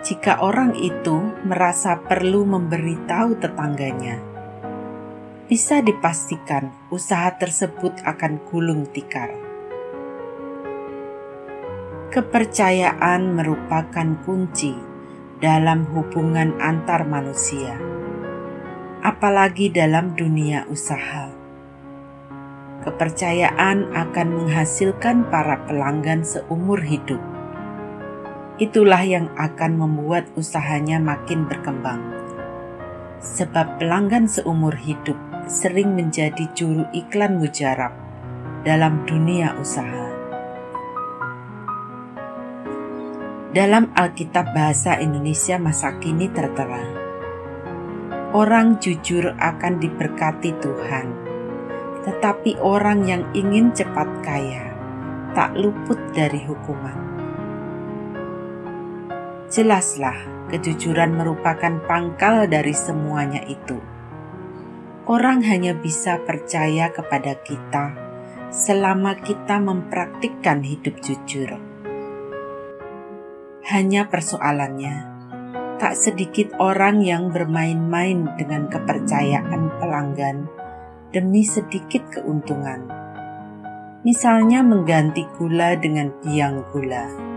[0.00, 4.16] jika orang itu merasa perlu memberitahu tetangganya,
[5.44, 9.28] bisa dipastikan usaha tersebut akan gulung tikar.
[12.16, 14.72] Kepercayaan merupakan kunci
[15.36, 17.76] dalam hubungan antar manusia,
[19.04, 21.28] apalagi dalam dunia usaha
[22.88, 27.31] kepercayaan akan menghasilkan para pelanggan seumur hidup.
[28.60, 32.00] Itulah yang akan membuat usahanya makin berkembang.
[33.22, 35.16] Sebab pelanggan seumur hidup
[35.48, 37.94] sering menjadi juru iklan mujarab
[38.66, 40.10] dalam dunia usaha.
[43.52, 46.82] Dalam Alkitab Bahasa Indonesia masa kini tertera,
[48.32, 51.22] orang jujur akan diberkati Tuhan
[52.02, 54.74] tetapi orang yang ingin cepat kaya
[55.32, 57.21] tak luput dari hukuman.
[59.52, 63.76] Jelaslah, kejujuran merupakan pangkal dari semuanya itu.
[65.04, 67.92] Orang hanya bisa percaya kepada kita
[68.48, 71.60] selama kita mempraktikkan hidup jujur.
[73.68, 74.96] Hanya persoalannya,
[75.76, 80.48] tak sedikit orang yang bermain-main dengan kepercayaan pelanggan
[81.12, 82.88] demi sedikit keuntungan.
[84.00, 87.32] Misalnya mengganti gula dengan biang gula.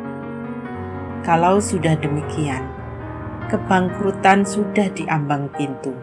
[1.26, 2.62] Kalau sudah demikian,
[3.50, 5.98] kebangkrutan sudah diambang pintu.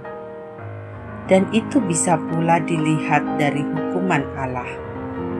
[1.31, 4.67] Dan itu bisa pula dilihat dari hukuman Allah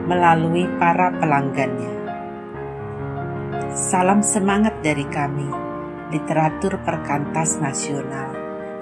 [0.07, 1.99] melalui para pelanggannya.
[3.75, 5.51] Salam semangat dari kami,
[6.15, 8.31] literatur perkantas nasional.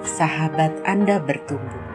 [0.06, 1.91] Sahabat Anda bertumbuh.